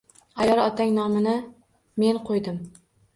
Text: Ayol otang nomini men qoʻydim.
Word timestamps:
Ayol 0.43 0.61
otang 0.61 0.93
nomini 0.95 1.33
men 2.05 2.17
qoʻydim. 2.31 2.57